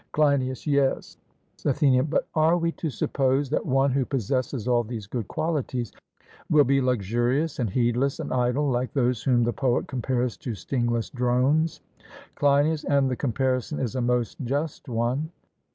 [0.13, 1.17] CLEINIAS: Yes.
[1.63, 5.91] ATHENIAN: But are we to suppose that one who possesses all these good qualities
[6.49, 11.11] will be luxurious and heedless and idle, like those whom the poet compares to stingless
[11.11, 11.81] drones?
[12.33, 15.29] CLEINIAS: And the comparison is a most just one.